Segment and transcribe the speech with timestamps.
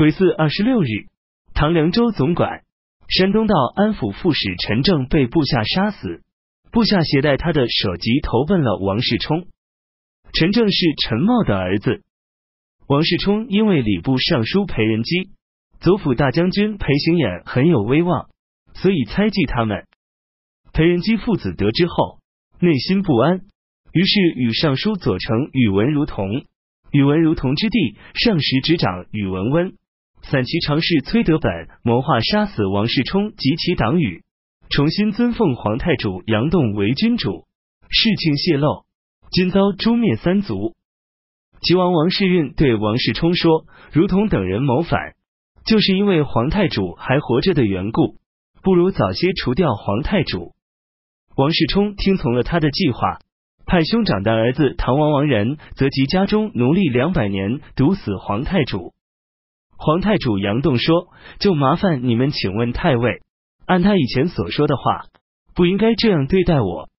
[0.00, 0.86] 癸巳二十六日，
[1.52, 2.62] 唐凉州总管、
[3.06, 6.22] 山东道安抚副使陈正被部下杀死，
[6.72, 9.46] 部下携带他的首级投奔了王世充。
[10.32, 12.02] 陈正是陈茂的儿子。
[12.86, 15.32] 王世充因为礼部尚书裴仁基、
[15.80, 18.30] 左辅大将军裴行俨很有威望，
[18.72, 19.84] 所以猜忌他们。
[20.72, 22.20] 裴仁基父子得知后，
[22.58, 23.42] 内心不安，
[23.92, 26.46] 于是与尚书左丞宇文如同、
[26.90, 29.74] 宇文如同之弟上时执掌宇文温、
[30.22, 31.50] 散骑常侍崔德本
[31.82, 34.22] 谋划杀死王世充及其党羽，
[34.68, 37.46] 重新尊奉皇太主杨栋为君主。
[37.88, 38.84] 事情泄露，
[39.32, 40.76] 今遭诛灭三族。
[41.62, 45.14] 齐王王世运对王世充说：“如同等人谋反，
[45.66, 48.16] 就是因为皇太主还活着的缘故，
[48.62, 50.52] 不如早些除掉皇太主。”
[51.36, 53.18] 王世充听从了他的计划，
[53.66, 58.92] 派兄长的儿子唐王王仁则及家中奴隶两百年，毒死皇太主。
[59.82, 61.08] 皇太主杨栋说
[61.40, 63.22] ：“就麻烦你们，请问太尉，
[63.64, 65.06] 按他以前所说的话，
[65.54, 66.90] 不应该这样对待我。”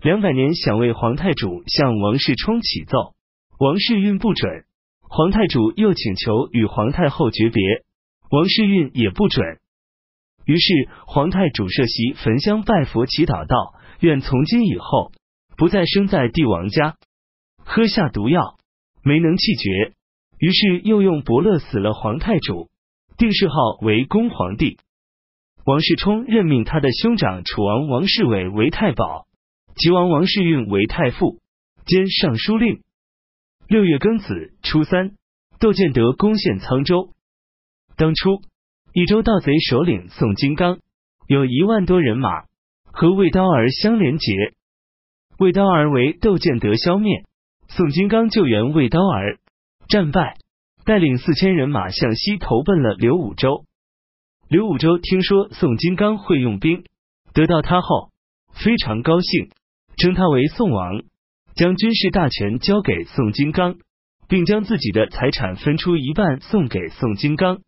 [0.00, 3.12] 两百年想为皇太主向王世充启奏，
[3.58, 4.64] 王世运不准。
[5.02, 7.62] 皇太主又请求与皇太后诀别，
[8.30, 9.58] 王世运也不准。
[10.46, 15.12] 于是皇太主设席焚香拜佛祈祷道：“愿从今以后
[15.58, 16.96] 不再生在帝王家。”
[17.66, 18.56] 喝下毒药
[19.02, 19.92] 没能气绝，
[20.38, 22.68] 于是又用伯乐死了皇太主，
[23.16, 24.78] 定谥号为恭皇帝。
[25.64, 29.26] 王世充任命他的兄长楚王王世伟为太保，
[29.76, 31.38] 齐王王世运为太傅
[31.84, 32.82] 兼尚书令。
[33.68, 35.16] 六月庚子初三，
[35.58, 37.14] 窦建德攻陷沧州。
[37.96, 38.42] 当初。
[38.94, 40.78] 益州盗贼首领宋金刚
[41.28, 42.46] 有一万多人马，
[42.90, 44.32] 和魏刀儿相连结。
[45.38, 47.22] 魏刀儿为窦建德消灭，
[47.68, 49.38] 宋金刚救援魏刀儿，
[49.88, 50.36] 战败，
[50.84, 53.64] 带领四千人马向西投奔了刘武周。
[54.46, 56.84] 刘武周听说宋金刚会用兵，
[57.32, 58.10] 得到他后
[58.52, 59.48] 非常高兴，
[59.96, 61.04] 称他为宋王，
[61.54, 63.76] 将军事大权交给宋金刚，
[64.28, 67.60] 并将自己的财产分出一半送给宋金刚。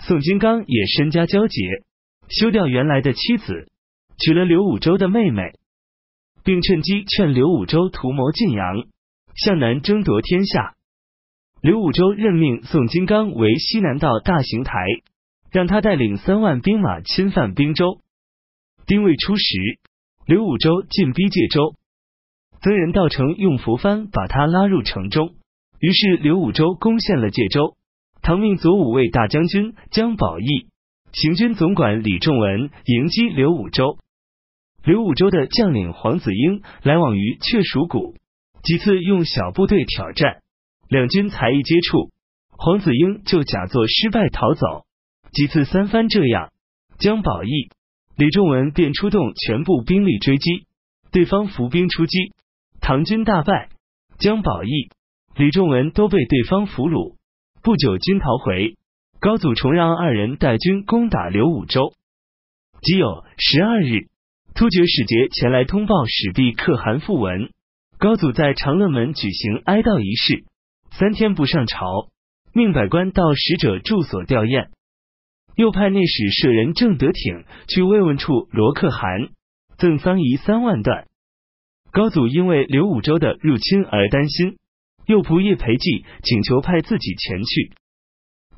[0.00, 1.60] 宋金刚也身家交结，
[2.28, 3.70] 休掉原来的妻子，
[4.18, 5.52] 娶了刘武周的妹妹，
[6.42, 8.74] 并趁机劝刘武周图谋晋阳，
[9.36, 10.74] 向南争夺天下。
[11.60, 14.72] 刘武周任命宋金刚为西南道大行台，
[15.50, 17.98] 让他带领三万兵马侵犯滨州。
[18.86, 19.42] 丁未初时，
[20.24, 21.74] 刘武周进逼界州，
[22.62, 25.34] 曾人道成用佛幡把他拉入城中，
[25.80, 27.74] 于是刘武周攻陷了界州。
[28.22, 30.68] 唐命左武卫大将军姜宝义、
[31.12, 33.98] 行军总管李仲文迎击刘武周。
[34.84, 38.14] 刘武周的将领黄子英来往于雀蜀谷，
[38.62, 40.40] 几次用小部队挑战，
[40.88, 42.10] 两军才一接触，
[42.50, 44.84] 黄子英就假作失败逃走。
[45.32, 46.50] 几次三番这样，
[46.98, 47.68] 姜宝义、
[48.16, 50.64] 李仲文便出动全部兵力追击，
[51.12, 52.32] 对方伏兵出击，
[52.80, 53.68] 唐军大败，
[54.18, 54.88] 姜宝义、
[55.36, 57.16] 李仲文都被对方俘虏。
[57.62, 58.76] 不久，军逃回，
[59.20, 61.92] 高祖重让二人带军攻打刘武周。
[62.80, 64.08] 即有十二日，
[64.54, 67.50] 突厥使节前来通报使毕可汗复文，
[67.98, 70.44] 高祖在长乐门举行哀悼仪式，
[70.98, 72.08] 三天不上朝，
[72.52, 74.70] 命百官到使者住所吊唁，
[75.54, 79.28] 又派内史舍人郑德挺去慰问处罗克汗，
[79.76, 81.06] 赠丧仪三万段。
[81.92, 84.56] 高祖因为刘武周的入侵而担心。
[85.06, 87.72] 右仆射裴寂请求派自己前去。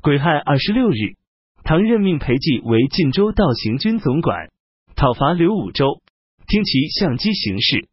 [0.01, 1.15] 癸亥二十六日，
[1.63, 4.49] 唐任命裴寂为晋州道行军总管，
[4.95, 6.01] 讨伐刘武周，
[6.47, 7.87] 听其相机行事。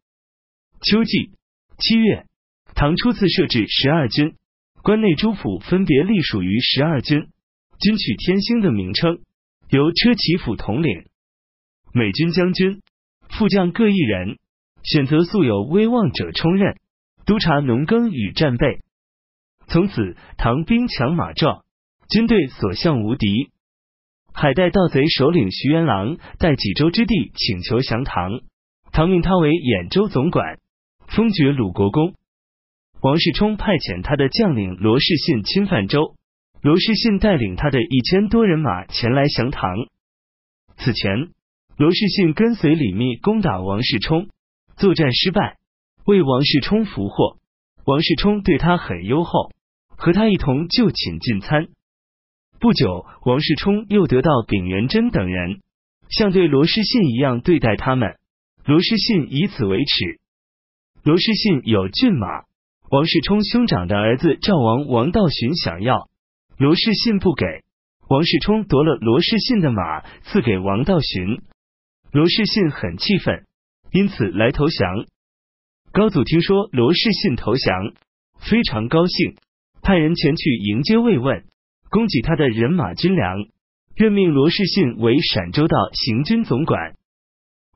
[0.80, 1.32] 秋季
[1.78, 2.26] 七月，
[2.74, 4.34] 唐初次设置十二军，
[4.82, 7.26] 关内诸府分别隶属于十二军，
[7.80, 9.18] 均取天星的名称，
[9.68, 11.04] 由车骑府统领。
[11.92, 12.80] 美军将军、
[13.28, 14.38] 副将各一人，
[14.82, 16.76] 选择素有威望者充任。
[17.26, 18.78] 督察农耕与战备，
[19.66, 21.62] 从此唐兵强马壮，
[22.08, 23.50] 军队所向无敌。
[24.32, 28.40] 海带盗贼首领徐元郎带济州之地请求降唐，
[28.92, 30.58] 唐命他为兖州总管，
[31.08, 32.14] 封爵鲁国公。
[33.00, 36.16] 王世充派遣他的将领罗士信侵犯州，
[36.60, 39.86] 罗士信带领他的一千多人马前来降唐。
[40.78, 41.28] 此前，
[41.76, 44.28] 罗士信跟随李密攻打王世充，
[44.76, 45.58] 作战失败。
[46.06, 47.38] 为王世充俘获，
[47.84, 49.52] 王世充对他很优厚，
[49.96, 51.68] 和他一同就寝进餐。
[52.58, 55.60] 不久，王世充又得到丙元贞等人，
[56.08, 58.16] 像对罗士信一样对待他们。
[58.64, 60.18] 罗士信以此为耻。
[61.04, 62.47] 罗士信有骏马，
[62.90, 66.08] 王世充兄长的儿子赵王王道寻想要，
[66.56, 67.44] 罗士信不给，
[68.08, 71.42] 王世充夺了罗士信的马，赐给王道寻。
[72.12, 73.44] 罗士信很气愤，
[73.92, 75.04] 因此来投降。
[75.92, 77.92] 高祖听说罗士信投降，
[78.40, 79.36] 非常高兴，
[79.82, 81.44] 派人前去迎接慰问，
[81.90, 83.36] 供给他的人马军粮，
[83.96, 86.94] 任命罗士信为陕州道行军总管。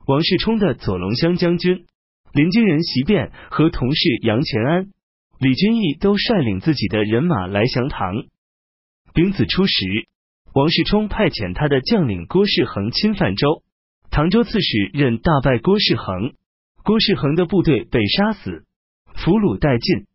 [0.07, 1.85] 王世充的左龙骧将军
[2.33, 4.87] 林军人席变和同事杨乾安、
[5.43, 8.13] 李君义都率领自己的人马来降唐。
[9.13, 9.73] 丙子初时，
[10.53, 13.61] 王世充派遣他的将领郭世恒侵犯州。
[14.09, 16.31] 唐州刺史任大败郭世恒，
[16.85, 18.63] 郭世恒的部队被杀死，
[19.15, 20.07] 俘虏殆尽。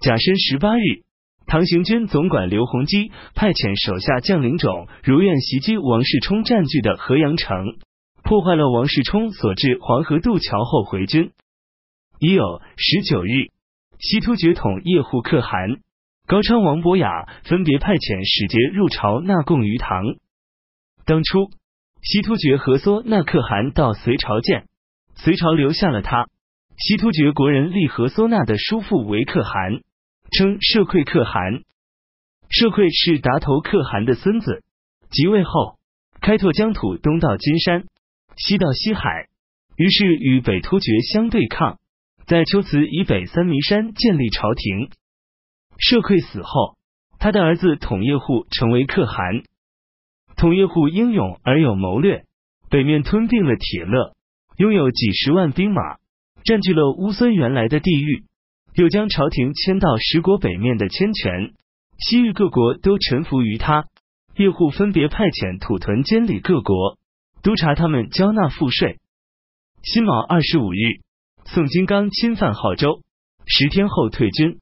[0.00, 1.04] 甲申十八日，
[1.44, 7.76] 唐行军总管刘洪基派遣手下将领种如愿袭击王世充占据的河阳城，
[8.22, 11.32] 破坏了王世充所至黄河渡桥后回军。
[12.18, 13.50] 已有十九日，
[13.98, 15.80] 西突厥统叶护可汗、
[16.26, 20.04] 高昌王伯雅分别派遣使节入朝纳贡于唐。
[21.04, 21.50] 当初。
[22.00, 24.68] 西突厥和梭那可汗到隋朝见，
[25.16, 26.28] 隋朝留下了他。
[26.78, 29.80] 西突厥国人立和梭那的叔父为可汗，
[30.30, 31.64] 称社会可汗。
[32.48, 34.62] 社会是达头可汗的孙子。
[35.10, 35.76] 即位后，
[36.20, 37.86] 开拓疆土，东到金山，
[38.36, 39.26] 西到西海，
[39.76, 41.80] 于是与北突厥相对抗，
[42.28, 44.90] 在龟兹以北三迷山建立朝廷。
[45.78, 46.76] 社馈死后，
[47.18, 49.44] 他的儿子统叶护成为可汗。
[50.36, 52.26] 统叶护英勇而有谋略，
[52.68, 54.12] 北面吞并了铁勒，
[54.58, 55.96] 拥有几十万兵马，
[56.44, 58.24] 占据了乌孙原来的地域，
[58.74, 61.54] 又将朝廷迁到十国北面的千泉，
[61.98, 63.86] 西域各国都臣服于他。
[64.36, 66.98] 叶护分别派遣土屯监理各国，
[67.42, 68.98] 督察他们交纳赋税。
[69.82, 71.00] 辛卯二十五日，
[71.50, 73.00] 宋金刚侵犯号州，
[73.46, 74.58] 十天后退军。